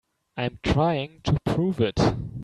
I'm 0.35 0.57
trying 0.63 1.21
to 1.25 1.37
prove 1.45 1.79
it. 1.79 1.99